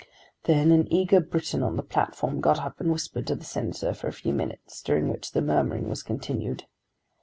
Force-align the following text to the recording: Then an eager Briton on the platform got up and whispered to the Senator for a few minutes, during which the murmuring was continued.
Then 0.45 0.71
an 0.71 0.91
eager 0.91 1.19
Briton 1.19 1.61
on 1.61 1.75
the 1.77 1.83
platform 1.83 2.41
got 2.41 2.57
up 2.57 2.79
and 2.79 2.91
whispered 2.91 3.27
to 3.27 3.35
the 3.35 3.43
Senator 3.43 3.93
for 3.93 4.07
a 4.07 4.11
few 4.13 4.33
minutes, 4.33 4.81
during 4.81 5.09
which 5.09 5.29
the 5.33 5.43
murmuring 5.43 5.89
was 5.89 6.01
continued. 6.01 6.65